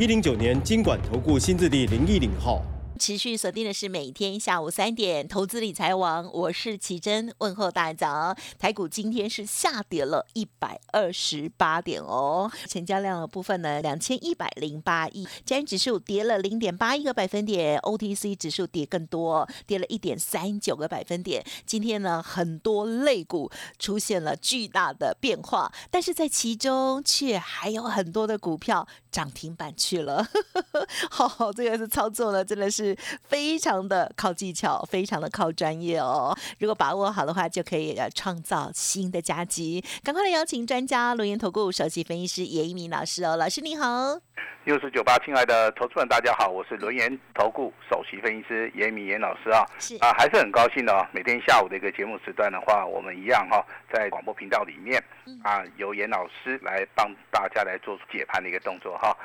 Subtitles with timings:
[0.00, 2.62] 一零九年金管投顾新字第零一零号。
[3.00, 8.36] 持续锁定的是每天下午三点投资理财王，我是奇珍，问候大家。
[8.58, 21.44] 台股今天是下跌了一百二十八点哦，成交量的部分呢，两千一百零八亿，加指数跌了零点八一个百分点，OTC 指数跌更多，跌了一点三九个百分点。
[21.64, 30.24] 今天呢，很多类股出现了巨大的变化，但是在其中却还有很多的股票涨停板去了。
[31.10, 32.96] 好，这个是操作呢，真的是。
[33.24, 36.32] 非常的靠技巧，非常的靠专业哦。
[36.60, 39.84] 如果把握好的话，就可以呃创造新的佳绩。
[40.04, 44.27] 赶快来邀请专家，龙岩投顾首席分析师严一鸣老师哦，老师你好。
[44.64, 51.06] 六四九八，亲爱的投资们，大家好，我是轮研投顾首席分析师严明严老师啊，是啊，还是很高兴的哦。
[51.10, 55.02] 每天下午的一个节目时段的话，我们一样哈，在广播频道里面
[55.42, 59.16] 啊，由严老师来帮大家来做出解盘的一个动作哈。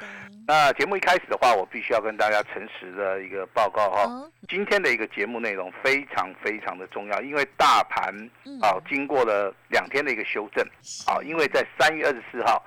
[0.48, 8.14] 那节目一开始的话，我必须要跟大家诚实的一个报告哈，今天的一个节目内容非常非常的重要，因为大盘
[8.62, 10.66] 啊经过了两天的一个修正
[11.06, 12.64] 啊，因为在三月二十四号。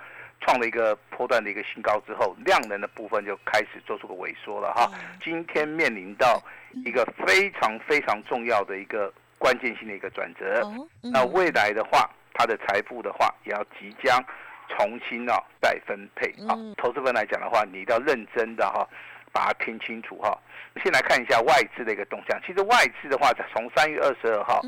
[0.46, 4.88] 创了一个波段的一个新高之后，量能的部分就开始做出个萎缩了哈。
[5.20, 6.40] 今天面临到
[6.84, 10.62] 一个非常非常重要的一个关键性的一个转折。
[11.02, 14.24] 那未来的话，它的财富的话也要即将
[14.68, 16.54] 重新啊再分配啊。
[16.76, 18.88] 投资分来讲的话，你要认真的哈，
[19.32, 20.38] 把它听清楚哈。
[20.80, 22.40] 先来看一下外资的一个动向。
[22.46, 24.60] 其实外资的话，从三月二十二号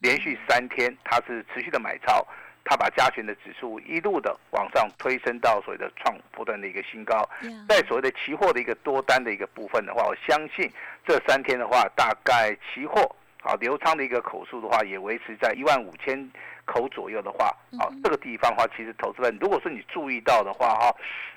[0.00, 2.26] 连续三天，它是持续的买超。
[2.68, 7.26] 它把加权的指数一路的往上推升到所谓的创不断的一个新高，
[7.68, 10.68] 在所谓的期货的一个多单的一个部分的话，我相信
[11.06, 16.28] 这三天的话，大概期货啊流仓的一个口数的话，也维持在一万五千
[16.64, 17.46] 口左右的话，
[17.78, 20.92] 啊这个地方的话，其实投资人如果说你注意到的话哈，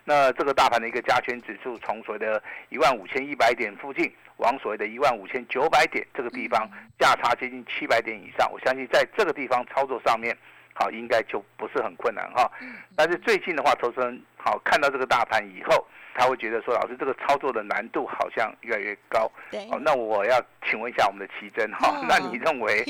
[0.06, 6.68] 那这个大盘的一个加权指数从所谓的一万五千一百点附近，往所谓的一万五千九百点这个地方
[6.98, 10.36] 价差接近七百点以上，我相信在这个地方操作上面。
[10.74, 12.50] 好，应该就不是很困难哈。
[12.96, 15.86] 但是最近的话，投资人好看到这个大盘以后，
[16.16, 19.30] 他会觉得说，老师这个操作的难度好像越来越高。
[19.52, 19.68] 对。
[19.72, 22.84] 哦，那我要请问一下我们的奇珍哈，那你认为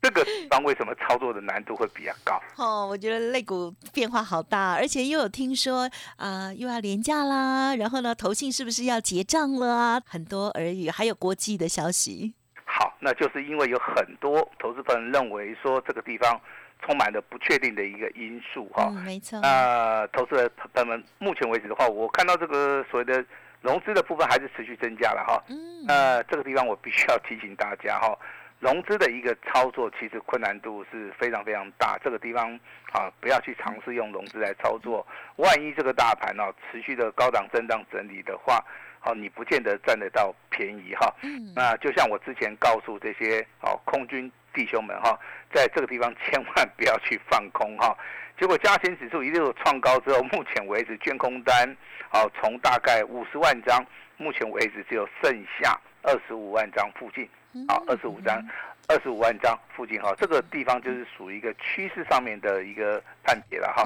[0.00, 2.40] 这个地方为什么操作的难度会比较高？
[2.56, 10.02] 哦，我觉得肋骨变化好大，而且又有听说啊，又要廉价啦，然后呢，投信是不是要结账了啊？
[10.06, 12.34] 很多耳语，还有国际的消息。
[12.64, 16.40] 好，那就是因为有很多投资人认为说这个地方。
[16.86, 19.40] 充满了不确定的一个因素哈，没错。
[19.40, 23.24] 那投资者朋友们，目前为止的话，我看到这个所谓的
[23.60, 25.42] 融资的部分还是持续增加了哈。
[25.48, 25.84] 嗯。
[25.84, 28.16] 那这个地方我必须要提醒大家哈，
[28.60, 31.98] 融资的一个操作其实困难度是非常非常大。
[32.04, 32.54] 这个地方
[32.92, 35.04] 啊，不要去尝试用融资来操作，
[35.38, 38.64] 万一这个大盘哦持续的高档震荡整理的话，
[39.00, 41.12] 好，你不见得占得到便宜哈。
[41.24, 41.52] 嗯。
[41.52, 44.30] 那就像我之前告诉这些哦空军。
[44.56, 45.16] 弟兄们哈，
[45.52, 47.94] 在这个地方千万不要去放空哈。
[48.40, 51.76] 结果加权指数一路创高之后，目前为止捐空单，
[52.10, 53.84] 好从大概五十万张，
[54.16, 57.28] 目前为止只有剩下二十五万张附近，
[57.68, 58.42] 好二十五张，
[58.88, 60.14] 二十五万张附近哈。
[60.18, 63.84] 这个地方就是属于一个趋势上面的一个判别了哈。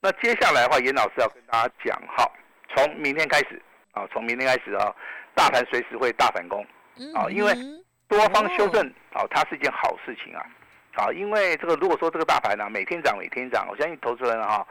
[0.00, 2.28] 那接下来的话，严老师要跟大家讲哈，
[2.74, 3.62] 从明天开始
[3.92, 4.92] 啊，从明天开始啊，
[5.34, 6.66] 大盘随时会大反攻
[7.14, 7.52] 啊，因为。
[8.12, 10.44] 多方修正，哦，它是一件好事情啊，
[10.92, 14.66] 好，因为这个如果说这个大盘呢每天涨每天涨，我相信投资人哈，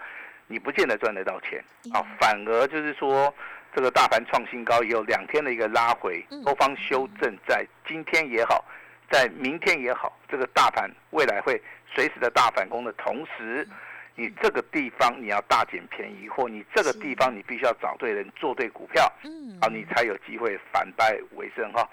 [0.46, 1.60] 你不见得赚得到钱。
[1.92, 3.34] 啊，反而就是说
[3.76, 8.64] 这个大盘创新高也有两天的一个拉回，多方修正在今天也好，
[9.10, 11.60] 在明天也好，这个大盘未来会
[11.92, 13.68] 随时的大反攻的同时，
[14.14, 21.90] 你这个地方你要大捡便宜，或你这个地方你必须要找对人做对股票，嗯，啊，你才有机会反败为胜哈。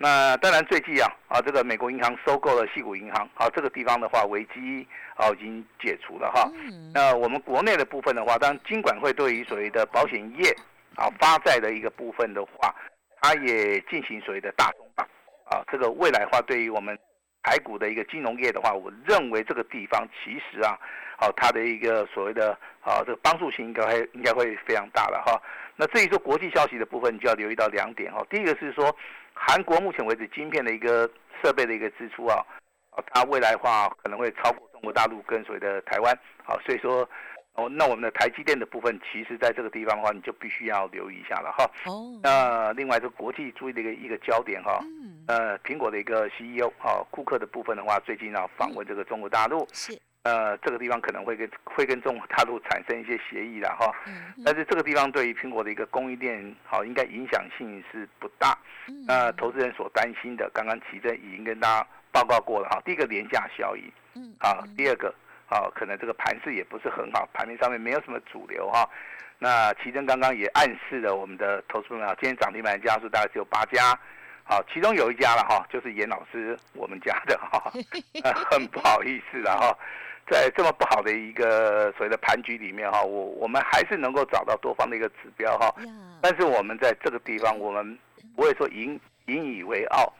[0.00, 4.86] 那当然，最近啊，啊，这个美国银行收购了西谷银行，啊，这个地方的话，危机
[5.16, 6.48] 啊已经解除了哈。
[6.94, 10.54] 那我们国内的部分的话，当然金管会对于所谓的保险业
[10.94, 12.72] 啊发债的一个部分的话，
[13.20, 15.04] 它也进行所谓的大松绑
[15.50, 15.64] 啊。
[15.70, 16.96] 这个未来话，对于我们
[17.42, 20.78] 台股的一个金融业的话，我认为这个地方其实啊，
[21.18, 25.42] 好，它的一个所谓的啊这个帮助性应该会应该会非常大了哈。
[25.74, 28.24] 那至于说国际消息的部分，你就要留意到两点哈。
[28.30, 28.94] 第一个是说，
[29.38, 31.08] 韩国目前为止晶片的一个
[31.42, 32.44] 设备的一个支出啊，
[32.90, 37.08] 啊，它未来话可能会超过中国大陆跟随的台湾，好，所以说。
[37.54, 41.68] 哦，那我们的台积电的部分，其实在这个地方的话，你就必须要留意一下了哈。
[41.86, 42.20] 哦。
[42.22, 44.78] 那另外，这国际注意的一个一个焦点哈。
[44.84, 45.24] 嗯。
[45.26, 49.66] 呃，苹果的一个 CEO 哈，库克的部分的话，最近要访问这个中国大陆。
[49.72, 50.00] 是。
[50.28, 53.90] 呃，这个地方可能会跟会跟中国大陆产生一些协议了哈。
[54.06, 54.34] 嗯。
[54.44, 58.58] 但是这个地方对于苹果的一个供应链，好，应该影响性是不大。
[58.88, 59.04] 嗯。
[59.06, 62.78] 那投资人所担心的，刚刚奇正已经跟大家报告过了哈。
[62.84, 63.82] 第一个廉价效应。
[64.14, 64.34] 嗯。
[64.38, 65.14] 好，第二个。
[65.50, 68.86] 好，可能这个盘势也不是很好，盘面上面没有什么主流哈。
[69.38, 73.98] 那奇珍刚刚也暗示了我们的投资朋友，今天涨停板家数大概只有八家，
[74.44, 77.72] 好，其中有一家了哈，就是严老师我们家的哈，
[78.50, 79.78] 很不好意思了哈，
[80.30, 85.74] 在这么不好的一个所谓的盘局里面哈，我我们还是能够找到多方的一个指标哈，
[86.22, 87.98] 但是我们在这个地方，我们
[88.36, 90.12] 不会说引引以为傲，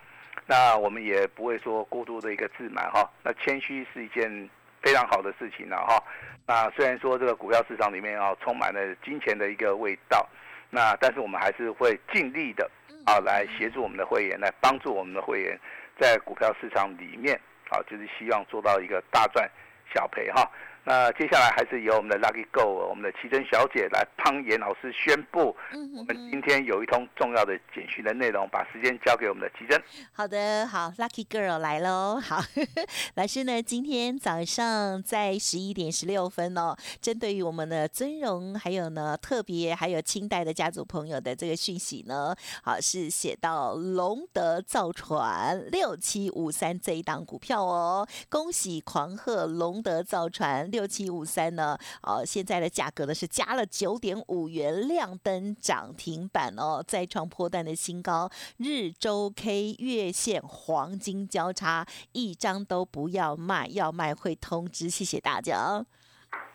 [0.47, 4.49] 那我们也不会说过度的一个自满哈，那谦虚是一件。
[4.81, 6.01] 非常好的事情了哈，
[6.47, 10.25] 那虽然说这个股票市场里面啊充满了金钱的一个味道，
[10.71, 12.71] 那但是我们还是会尽力的
[13.05, 15.59] 啊来协助我们的会员，来帮助我们的会员
[15.99, 17.35] 在股票市场里面
[17.71, 19.51] 啊，就是希望做到一个大赚
[19.93, 20.51] 小赔哈。
[20.89, 25.55] 那接下来还是由我们的 Lucky Go，我们的奇珍小姐来帮严老师宣布，
[25.95, 29.79] 我们今天有一通重要的简讯的内容，把时间交给我们的奇珍。
[30.15, 32.19] 好的，好，Lucky Girl 来喽。
[32.19, 32.43] 好，
[33.17, 50.78] 老师呢，今天早上在十一点十六分哦，针对于我们的尊荣，还有呢特别还有清代的家族朋友的这个讯息呢，好是写到龙德造船六七五三这一档股票哦，恭喜狂贺龙德造船六。
[50.79, 51.77] 六七五三呢？
[52.03, 58.31] 呃，现在的价格呢是加了九点五元，亮灯涨停板哦，再创破蛋的新高。
[58.59, 64.89] 日周 K 月线黄金交叉，一张都不要卖，要卖会通知。
[64.89, 65.85] 谢谢大家。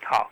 [0.08, 0.30] 好，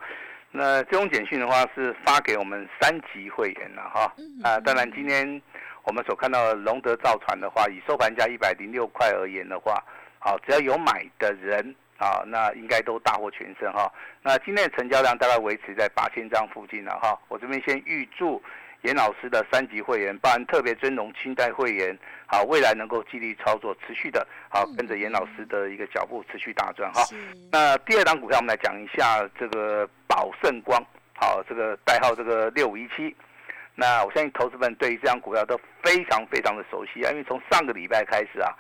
[0.53, 4.11] 那这种简讯的话是发给我们三级会员了哈。
[4.43, 5.43] 啊，当然今天
[5.85, 9.85] 我们所看到的龙德造船的话，以收盘价一百零六块而言的话，
[10.19, 11.77] 好，只要有买的人。
[12.03, 13.89] 啊，那应该都大获全胜哈。
[14.23, 17.17] 那今天的成交量大概维持在八千张附近了哈。
[17.29, 18.43] 我这边先预祝
[18.83, 21.97] 严老师的三级会员，包含特别尊荣清代会员，
[22.27, 27.03] 好，未来能够激励操作，持续的，好，跟着严老师的一个脚步，持续大赚哈。
[27.53, 30.85] 那第二档股票，我们来讲一下这个宝盛光，
[31.15, 33.15] 好，这个代号这个六五一七。
[33.75, 38.53] 那我相信投资们对于这张股票都非常非常的熟悉啊，因为从上个礼拜开始啊，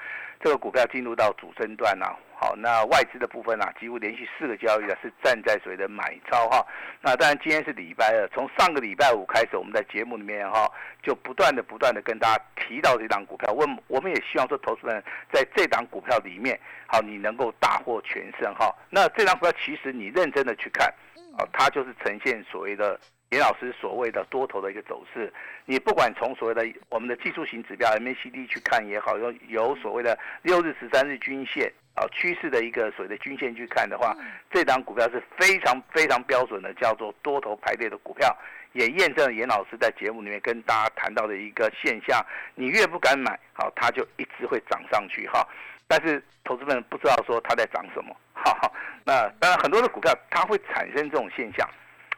[0.43, 2.17] 这个股票进入到主升段啊。
[2.35, 6.67] 好，那外资的部分啊，几乎连续四个交易啊是站在所谓的买超哈。
[7.00, 10.69] 那当然今天是礼拜二，从上个礼拜五开始，我们在节目里面哈
[11.05, 15.00] 就不断的不断的跟大家提到这档股票，问我们也希望说投资人
[15.33, 18.75] 在这档股票里面，好你能够大获全胜哈。
[18.91, 20.93] 那这档股票其实你认真的去看，
[21.38, 22.99] 啊，它就是呈现所谓的。
[23.32, 25.32] 严老师所谓的多头的一个走势，
[25.64, 34.14] 你不管从所谓的我们的技术型指标 MACD 去看也好，有有所谓的六日、十三日均线啊趋势的一个所谓的均线去看的话，
[34.50, 38.37] 这档股票是非常非常标准的，叫做多头排列的股票，
[38.75, 42.23] 也验证了严老师在节目里面跟大家谈到的一个现象：
[42.54, 45.42] 你越不敢买，好，它就一直会涨上去哈。
[45.88, 48.71] 但是投资们不知道说它在涨什么，哈。
[49.07, 51.66] 那当然很多的股票它会产生这种现象。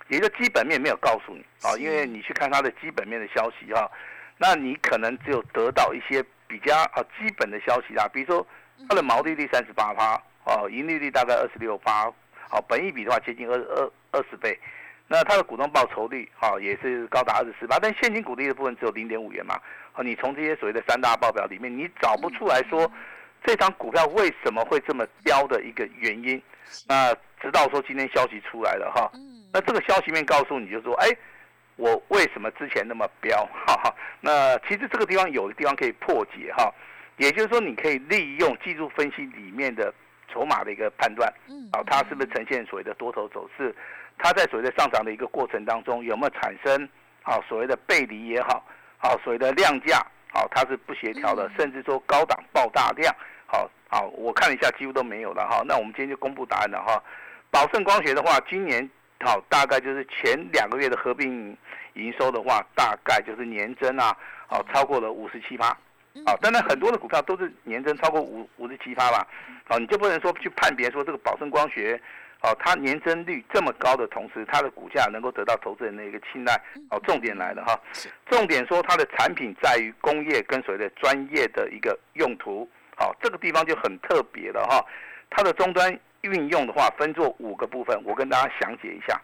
[0.08, 3.90] 也就基本面没有告诉你啊，因为你去看它的基本面的消息哈，
[4.38, 8.46] 那你可能只有得到一些比较啊基本的消息啊，比如说
[8.88, 12.12] 它的毛利率三十八趴，哦，盈利率大概二十六趴，
[12.50, 14.58] 好，本益比的话接近二二二十倍，
[15.08, 19.54] 那它的股东报酬率啊也是高达二十四八，但现金股利的部分只有零点五元嘛，
[19.92, 22.90] 啊，你从这些所谓的三大报表里面，你找不出来说
[23.42, 26.40] 这张股票为什么会这么飙的一个原因，
[26.86, 29.10] 那直到说今天消息出来了哈。
[29.54, 31.08] 那这个消息面告诉你就说，哎，
[31.76, 33.48] 我为什么之前那么飙？
[33.66, 36.74] 哈哈，那其实这个地方有的地方可以破解哈，
[37.18, 39.94] 也就是说你可以利用技术分析里面的
[40.28, 43.72] 筹码的一个判断，嗯，啊，它是不是呈现所谓的多头走势？
[44.18, 46.88] 它在所谓的上涨的一个过程当中有没有产生
[47.22, 48.60] 啊所谓的背离也好，
[48.98, 53.14] 好所谓的量价，好它是不协调的，甚至说高档爆大量，
[53.46, 55.62] 好，好我看了一下几乎都没有了哈。
[55.64, 57.00] 那我们今天就公布答案了哈。
[57.52, 58.90] 宝盛光学的话，今年。
[59.24, 61.56] 好，大概就是前两个月的合并
[61.94, 64.14] 营收的话，大概就是年增啊，
[64.46, 65.68] 好超过了五十七趴，
[66.26, 69.26] 好，当然很多的股票都是年增超过五五十七趴吧，
[69.66, 71.98] 好，你就不能说去判别说这个宝盛光学，
[72.42, 76.60] 哦，它年增率这么高的同时，它的股价能够得到投资人的一个青睐。
[76.90, 77.80] 哦，重点来了哈，
[78.28, 82.68] 重点说它的产品在于工业跟随的专业的一个用途。
[82.94, 84.84] 好，这个地方就很特别了哈。
[85.30, 89.20] 它的终端运用的话，分作五个部分，我跟大家详解一下。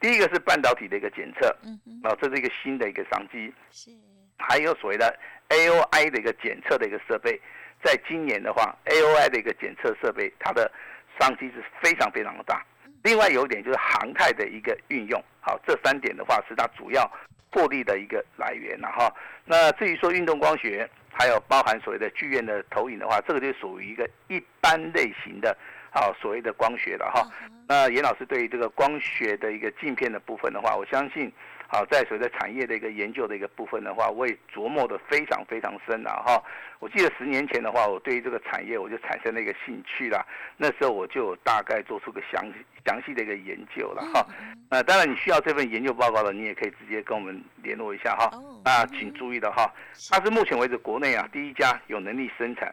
[0.00, 3.52] 第一个是半导体的一个检测，嗯啊，这是一个新的一个商机。
[3.70, 3.90] 是。
[4.36, 5.16] 还有所谓的
[5.48, 7.40] AOI 的一个检测的一个设备，
[7.82, 10.70] 在今年的话，AOI 的一个检测设备，它的
[11.18, 12.62] 商机是非常非常的大。
[13.02, 17.10] 另外有一点就是航太的一个运用，好，这三点的话是它主要
[17.52, 19.14] 获利的一个来源了哈。
[19.44, 25.56] 那至于说运动光学，还有包含所谓的剧院的投影的话，这个就属于一个一般类型的，
[25.94, 27.26] 啊，所谓的光学了哈。
[27.66, 31.32] 那严老师对于这个光学的一个镜片的部分的话，我相信。
[31.66, 36.40] 好，在随着产业的一个研究的一个部分的话，我也琢磨的非常非常深了哈。
[36.78, 40.24] 我记得十年前的话，我对于这个产业我就产生了一个兴趣了。
[40.56, 42.44] 那时候我就大概做出个详
[42.86, 44.24] 详细的一个研究了哈。
[44.68, 48.30] 呃，当然你需要这份研究报告的，你也可以直接跟我们联络一下哈。
[48.64, 49.68] 啊，请注意的哈，
[50.10, 52.72] 它是目前为止国内啊第一家有能力生产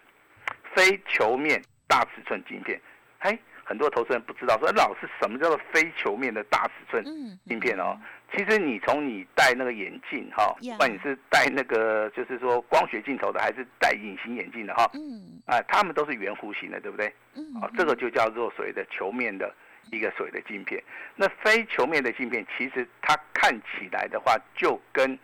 [0.76, 2.80] 非球面大尺寸镜片。
[3.24, 7.06] 嘿，很多投资人不知道说老师什么叫做非球面的大尺寸
[7.48, 7.96] 镜片哦。
[8.36, 17.14] 其实你从你戴那个眼镜哈，不管你是戴那个就是说光学镜头的，还是戴隐形眼镜的哈，嗯，啊，他们都是圆弧形的，对不对？
[17.36, 19.54] 嗯，啊，这个就叫做所谓的球面的
[19.92, 20.82] 一个所谓的镜片。
[21.16, 25.20] 那非球面的镜片，其实它看起来的话，就跟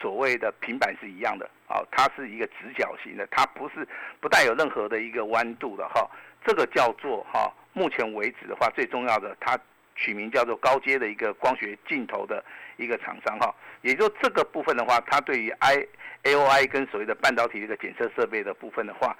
[0.00, 3.86] 所谓的平板是一样的，啊，它是一个直角形的，它不是
[4.20, 6.08] 不带有任何的一个弯度的哈。
[6.44, 9.58] 这个叫做哈，目前为止的话，最重要的它。
[9.94, 12.42] 取名叫做高阶的一个光学镜头的
[12.78, 15.86] 一个厂商哈，也就这个部分的话，它对于 I
[16.22, 19.14] A O I 跟所谓的半导体这个检测设备的部分的话，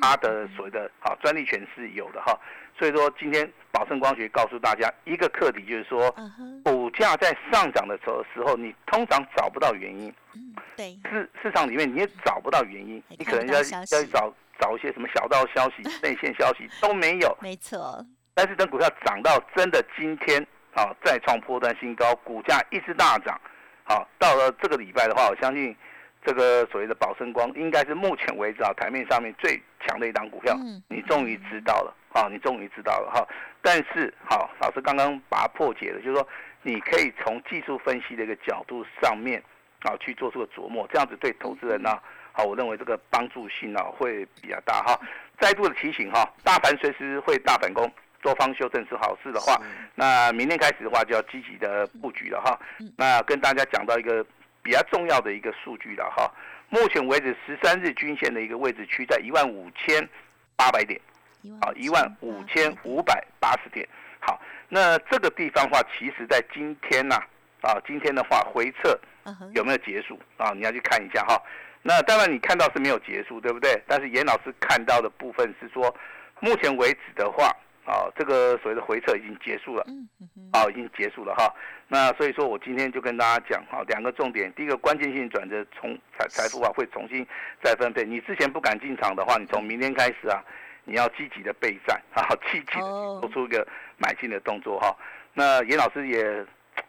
[0.00, 2.38] 它的所谓的好专利权是有的哈。
[2.78, 6.14] 所以说今天宝盛光学告诉大家一个课题，就是说
[6.64, 10.14] 股价在上涨的时候时候，你通常找不到原因。
[10.34, 10.96] 嗯，对。
[11.10, 17.36] 市市场里面你也找不到原因，你可能要要去找找一些什么小道消息、 内线消息都没有。
[17.40, 18.04] 没错。
[18.34, 20.40] 但是等股票涨到真的今天
[20.74, 23.40] 啊再创破断新高，股价一直大涨，
[23.82, 25.76] 好到了这个礼拜的话，我相信
[26.24, 30.56] 这个所谓的宝生光应该是目前为止啊台面上面最强的一档股票。
[30.88, 33.26] 你终于知道了啊，你终于知道了哈。
[33.62, 36.28] 但是好，老师刚刚把它破解了，就是说
[36.62, 39.42] 你可以从技术分析的一个角度上面
[39.82, 41.98] 啊去做出个琢磨，这样子对投资人呢，
[42.32, 44.98] 好，我认为这个帮助性呢会比较大哈。
[45.40, 47.90] 再度的提醒哈，大盘随时会大反攻。
[48.20, 49.56] 多方修正是好事的话，
[49.94, 52.58] 那明天开始的话就要积极的布局了哈。
[52.96, 54.26] 那跟大家讲到一个
[54.68, 56.30] 比较重要的一个数据了哈。
[56.68, 60.06] 目前为止，十三日均线的一个位置区在一万五千
[60.56, 61.00] 八百点，
[61.62, 63.88] 啊，一万五千五百八十点。
[64.20, 67.14] 好，那这个地方的话，其实在今天呐，
[67.62, 69.00] 啊，今天的话回撤
[69.54, 70.52] 有没有结束啊？
[70.54, 71.42] 你要去看一下哈。
[71.80, 73.82] 那当然你看到是没有结束，对不对？
[73.86, 75.96] 但是严老师看到的部分是说，
[76.40, 77.56] 目前为止的话。
[77.88, 79.82] 啊，这个所谓的回撤已经结束了，
[80.52, 81.50] 啊，已经结束了哈。
[81.88, 87.26] 那所以说我今天就跟大家讲，哈，两个重点，第一个关键性转折，从财财富啊会重新
[87.62, 88.04] 再分配。
[88.04, 90.44] 你之前不敢进场的话，你从明天开始啊，
[90.84, 93.66] 你要积极的备战，啊， 积极的做出一个
[93.96, 94.94] 买进的动作哈。
[95.32, 96.44] 那严老师也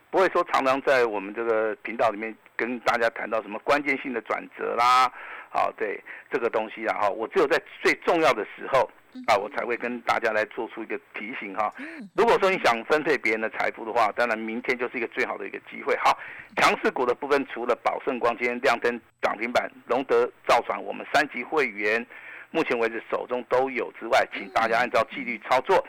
[0.10, 5.10] 不会说常常在我们这个频道里面跟大家谈到什么关键性的转折啦，
[5.50, 8.90] 好，对这个东西啊哈，我只有在最重要的时候。
[9.26, 11.74] 啊，我才会跟大家来做出一个提醒哈。
[12.16, 15.98] 如果说你想分配别人的财富的话，当然明天就是一个最好的一个机会。
[15.98, 16.18] 好，
[16.58, 22.06] 强势股的部分除了宝盛光今天亮灯涨停板，龙德造船我们三级会员
[22.52, 25.84] 目前为止手中都有之外，请大家按照纪律操作。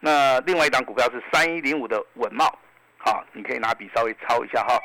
[0.00, 2.44] 那另外一档股票是三一零五的稳茂，
[2.98, 4.78] 好，你可以拿笔稍微抄一下哈。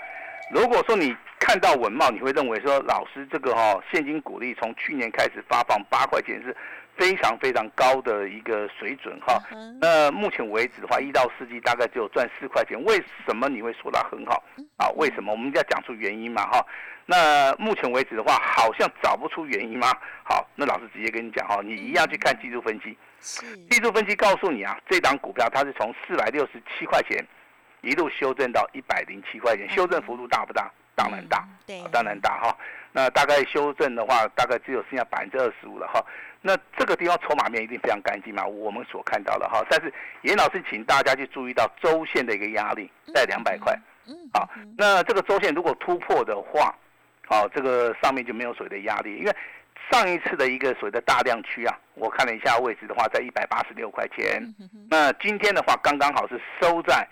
[0.51, 6.55] 如果说你看到稳茂，你会认为说老师这个哈现金股利从去年开始发放八块钱是。
[7.00, 9.41] 非常非常高的一个水准哈，
[9.79, 14.44] 那目前为止的话，一到四季大概只有赚四块钱，为什么你会说它很好
[14.75, 14.89] 啊？
[14.98, 15.32] 为什么？
[15.32, 16.63] 我们要讲出原因嘛哈。
[17.06, 19.88] 那目前为止的话，好像找不出原因吗？
[20.24, 22.98] 好，那老师直接跟你讲哈，你一样去看技术分析，
[23.70, 27.25] 技术分析告诉你啊，这档股票它是从四百六十七块钱
[27.82, 30.70] 一路修正到一百零七块钱，修正幅度大不大？
[30.96, 32.58] 当然大，对，当然大哈。
[32.91, 36.03] 那大概修正的话，大概只有剩下百分之二十五了哈。
[36.41, 38.46] 那这个地方筹码面一定非常干净嘛？
[38.46, 39.62] 我们所看到的哈。
[39.69, 43.77] 但是严老师请大家去注意到周线的一个压力在两百块，
[44.08, 46.74] 嗯，好，那这个周线如果突破的话，
[47.27, 49.36] 好，这个上面就没有所谓的压力，因为
[49.91, 54.41] 上一次的一个所谓的大量区啊，我看了一下位置的话，在一百八十六块钱。
[54.89, 57.05] 那今天的话，刚刚好是收在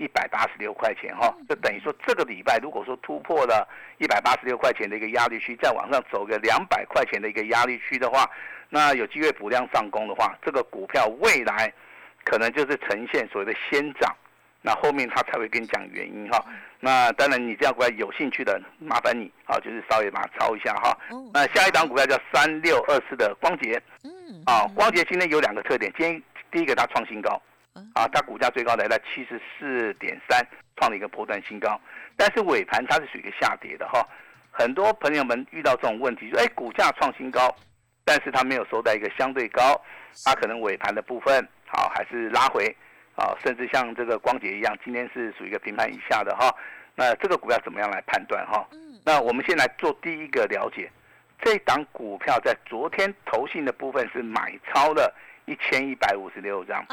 [0.00, 8.28] 一百八十六块钱哈，就等于说这个礼拜如果说突破了一百八十六块钱的一个压力区，再往上走个两百块钱的一个压力区的话，
[8.70, 11.70] 那有机会补量上攻的话，这个股票未来
[12.24, 14.16] 可能就是呈现所谓的先涨。
[14.62, 16.44] 那后面他才会跟你讲原因哈。
[16.80, 20.96] 那当然，你这样股票有兴趣的，麻烦你啊，就是稍微把它抄一下哈。
[21.32, 23.80] 那下一档股票叫三六二四的光捷。
[24.04, 24.10] 嗯。
[24.44, 27.40] 啊，光捷今天有两个特点，今天第一个它创新高，
[27.94, 30.44] 啊，它股价最高来到七十四点三，
[30.76, 31.80] 创了一个波段新高。
[32.16, 34.06] 但是尾盘它是属于一个下跌的哈。
[34.50, 37.54] 很多朋友们遇到这种问题，说哎，股价创新高，
[38.04, 39.80] 但是它没有收在一个相对高，
[40.24, 42.74] 它可能尾盘的部分好还是拉回。
[43.16, 46.54] 啊，甚至像这个光洁一样，今天是属于一个平盘以下的哈。
[46.94, 48.66] 那这个股票怎么样来判断哈？
[48.72, 48.78] 嗯。
[49.04, 50.90] 那我们先来做第一个了解，
[51.42, 55.14] 这档股票在昨天投信的部分是买超了
[55.50, 56.86] 一千一百五十六张，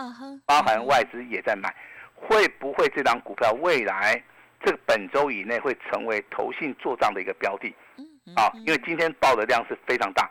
[0.45, 1.71] 包含外资也在买，
[2.15, 4.21] 会不会这档股票未来
[4.63, 7.73] 这个本周以内会成为投信做账的一个标的？
[7.97, 8.33] 嗯。
[8.35, 10.29] 啊，因为今天报的量是非常大，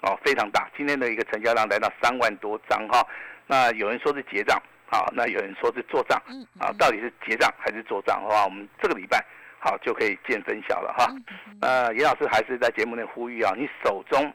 [0.00, 3.06] 哦，非常大，今天的一个成交量来到三万多张哈。
[3.46, 4.60] 那有人说是结账。
[4.88, 6.16] 啊，那有人说是做账，
[6.60, 9.20] 啊，到底是结账还是做账的话，我们这个礼拜
[9.58, 11.12] 好就可以见分晓了哈。
[11.60, 14.32] 呃，严老师还是在节目内呼吁啊，你手中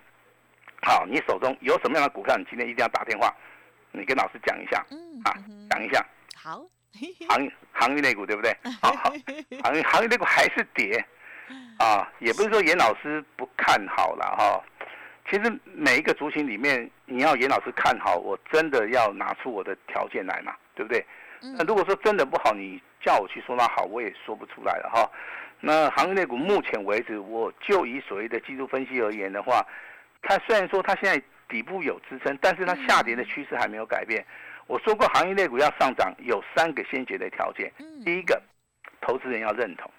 [0.81, 3.33] 好，你手中有什么样的股票，你今天一定要打电话，
[3.91, 4.77] 你跟老师讲一下，
[5.23, 5.33] 啊，
[5.69, 6.03] 讲一下。
[6.35, 6.65] 好，
[7.29, 8.55] 行行业类股对不对？
[8.81, 8.91] 好，
[9.63, 11.03] 行业行业类股还是跌，
[11.77, 14.63] 啊，也不是说严老师不看好了哈。
[15.29, 21.05] 其实每一个族群里面，你要严老师看好，我真的要拿出我的条件来嘛，对不对？
[21.57, 25.09] 那如果说真的不好，你叫我去说它好，我也说不出来了哈。
[25.59, 29.65] 那行业内股目前为止，我就以所谓的技术分析而言的话，
[30.21, 34.25] 它虽然说它现在底部有支撑，但是它下跌的趋势还没有改变。
[34.67, 37.71] 我说过，行业内股要上涨有三个先决的条件，
[38.05, 38.41] 第一个，
[39.01, 39.91] 投资人要认同，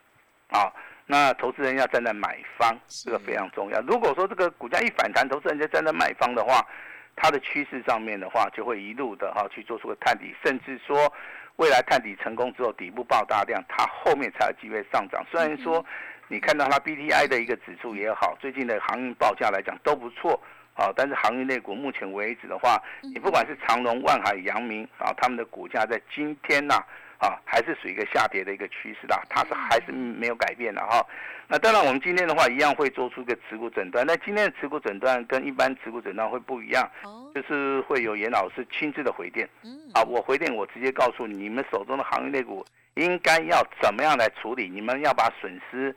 [0.48, 0.72] 啊。
[1.04, 3.80] 那投资人要站在买方，这个非常重要。
[3.82, 6.64] 如果说这个股价一反弹，投资人就站在买方的话，
[7.16, 11.12] 它的趋势上面的话，就会一路的哈去做出个探底，甚至说
[11.56, 15.22] 未来探底成功之后，底部爆大量，它后面才有机会上涨。
[15.30, 15.85] 虽然说
[16.33, 20.40] 你看到它 B T I 的一个指数也好，最近的航运报价来讲都不错
[20.75, 26.83] 啊，但是航运类股目前为止的话，你不管是长隆、万海、阳明啊，他们的股价在今天呐。
[27.23, 31.01] 啊，还是属于一个下跌的一个趋势的，它是还是没有改变的哈。
[31.47, 34.05] 那当然，我们今天的话一样会做出一个持股诊断。
[34.05, 36.85] 那今天的持股诊断跟一般持股诊断会不一样，
[37.33, 39.49] 就是会有严老师亲自的回电。
[39.95, 45.95] 啊，我回电，我直接告诉你们手中的行业类股应该要怎么样来处理，你们要把损失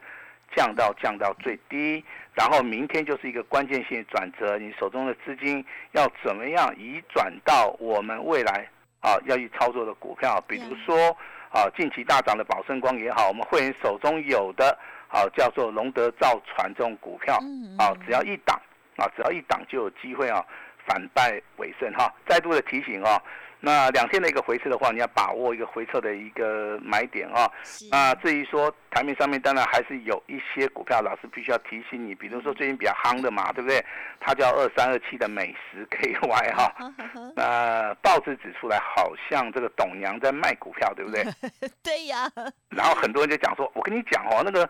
[0.54, 2.04] 降到降到最低，
[2.34, 8.68] 然后明天就是一个关键性转折，你手中的资金要怎么样移转到我们未来。
[9.00, 11.16] 啊，要去操作的股票，比如说
[11.52, 17.38] 啊，近期大涨的宝盛光也好，我们会员手中有的啊，叫做龙德造船这种股票，
[17.78, 18.60] 啊，只要一档
[18.96, 20.44] 啊，只要一档就有机会啊，
[20.88, 22.12] 反败为胜哈。
[22.26, 23.22] 再度的提醒啊。
[23.66, 27.50] 那两天的一个回撤的话，你要把握一个回撤的一个买点啊。
[27.90, 33.84] 那至于说台面上面，当然还是有一些股票，老师必须要提醒你，比如说最近比较夯的嘛，对不对？
[34.20, 36.72] 它叫二三二七的美食 KY 哈。
[37.34, 41.24] 那报纸指出来，好像这个董娘在卖股票，对不对？
[41.82, 42.30] 对呀。
[42.68, 44.64] 然后很多人就讲说，我跟你讲哦，那个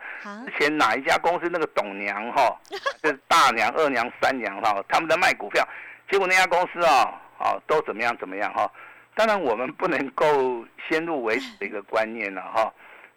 [0.46, 2.58] 之前哪一家公司那个董娘哈，
[3.04, 5.62] 是大娘、二娘、三娘哈，他们在卖股票，
[6.10, 7.20] 结果那家公司啊。
[7.38, 8.66] 哦，都怎么样怎么样哈？
[9.16, 12.72] 当然我们不能够先入为主 的一个观念了哈。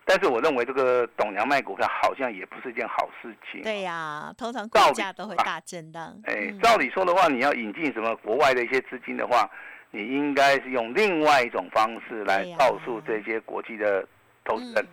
[0.05, 3.61] 但是我认为这个董娘卖股票好像也不是一件好事情。
[3.61, 6.17] 对呀，通常股价都会大震荡。
[6.23, 9.47] 哎，照理说的话，你要引进什么国外的一些资金的话，
[9.91, 14.03] 你应该是用另外一种方式来告诉这些国际的
[14.45, 14.83] 投资人。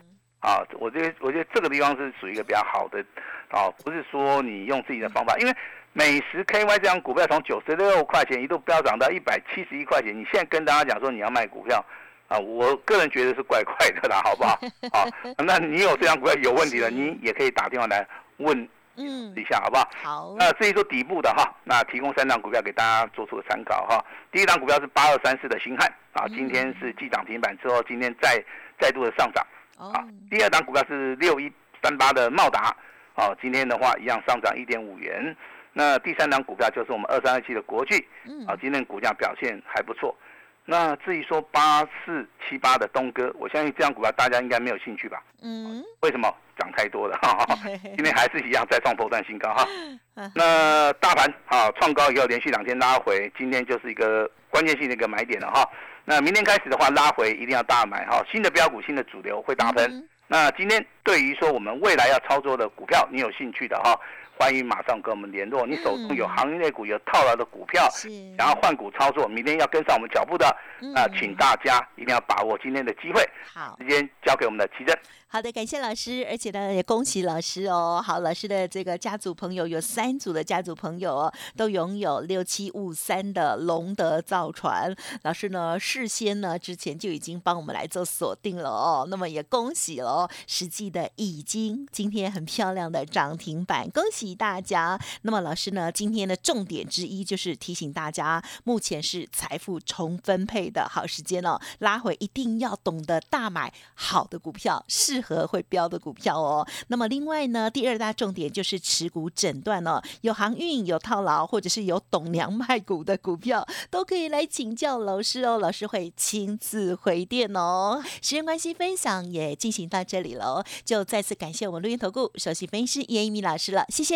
[0.41, 3.03] 啊，我觉得我觉得这个地方是属于一个比较好的，
[3.51, 5.55] 啊，不是说你用自己的方法，因为。
[5.99, 11.83] 美食 KY 这张股票从九十六块钱一度飙涨到一百七十一块钱，你现在跟大家讲说你要卖股票，
[12.29, 14.61] 啊，我个人觉得是怪怪的啦，好不好？
[14.93, 15.09] 好，
[15.43, 18.07] 那你有这样股票有问题的，你也可以打电话来
[18.37, 19.91] 问嗯一下，好不好？
[20.03, 20.35] 好。
[20.39, 24.05] 那至于说底部的哈，那提供三张股票给大家做出个参考哈。
[24.31, 28.39] 第一张股票是八二三四的新汉啊，今天是继涨停板之后，今天再
[28.79, 29.43] 再度的上涨。
[29.79, 30.05] 啊。
[30.31, 31.51] 第二张股票是六一
[31.83, 32.77] 三八的茂达，
[33.17, 35.37] 啊，今天的话一样上涨一点五元。
[35.73, 38.07] 那第三档股票就是我们二三二七的国巨，
[38.47, 40.17] 啊，今天股价表现还不错。
[40.65, 45.23] 那至于说八四七八的东哥，我相信这样股票大家应该没有兴趣吧？
[45.43, 46.33] 嗯，为什么？
[46.59, 47.21] 涨太多了，
[47.95, 49.69] 今天还是一样再创波段新高哈。
[50.35, 55.69] 那大盘啊创高以后连续两天拉回，今天就是一个关键性的一个买点了哈。
[56.07, 60.09] 那明天开始的话拉回一定要大买哈，新的标股、新的主流会大喷。
[60.29, 63.99] 那今天对于说我们未来要操作的股票，你有兴趣的哈？
[64.39, 65.67] 欢迎马上跟我们联络。
[65.67, 67.89] 你手中有行业类股、有套牢的股票，
[68.37, 70.47] 然后换股操作，明天要跟上我们脚步的，
[70.95, 73.23] 那请大家一定要把握今天的机会。
[73.53, 74.97] 好，时间交给我们的奇珍。
[75.29, 78.03] 好的，感谢老师，而且呢也恭喜老师哦。
[78.05, 84.95] 好，老师的这个家族朋友有三组的家族朋友哦，都拥有六七五三的龙德造船。
[85.23, 89.07] 老师呢事先呢之前就已经帮我们来做锁定了哦。
[89.11, 94.99] 那么也恭喜了，实际的已经今天很漂亮的涨停板，恭喜大家。
[95.23, 104.85] 那么老师呢今天的重点之一就是提醒大家，目前是财富重分配的好时间哦，拉回一定要懂得大买好的股票。
[104.89, 106.67] 适合会标的股票哦。
[106.89, 110.03] 那么另外呢，第二大重点就是持股诊断哦。
[110.23, 115.59] 有航运、有套牢，或者是有董娘卖股的股票，都可以来请教老师哦。
[115.59, 118.03] 老师会亲自回电哦。
[118.23, 124.16] 时间关系，分享也进行到这里了，就再次感谢我们录音投顾首席分析师叶一米老师了，谢谢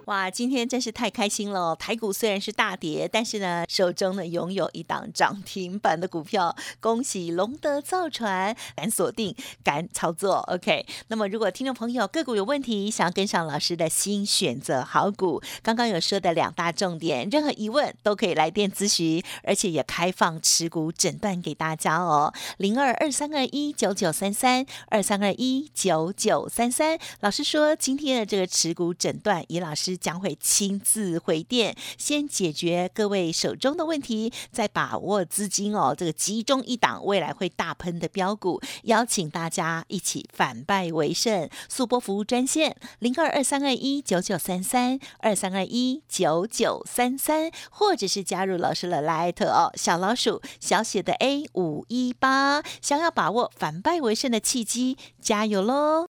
[0.05, 1.75] 哇，今天真是太开心了！
[1.75, 10.37] 台股虽然是大跌，但是呢，手中呢拥有一档涨停板的股票，恭喜龙德造船，敢锁定，敢操作。
[10.47, 26.97] OK，那么如果听众朋友个股有问题，想要跟上老师的新选择好股，刚刚有说的两大重点，任何疑问都可以来电咨询，而且也开放持股诊断给大家哦，零二二三二一九九三三二三二一九九三三。
[27.19, 29.91] 老师说今天的这个持股诊断，以老师。
[29.91, 35.95] 师将会亲自回电，先解决各位手中的问题，再把握资金哦。
[35.97, 41.47] 这个集中一档，未来会大喷的标股，邀请大家一起反败为胜。
[41.69, 56.10] 速播服务专线零二二三二一九九三三二三二一九九三三，或者是加入老师的 Light 哦，小老鼠小写的 A 五一八，想要把握反败为胜的契机，加油喽！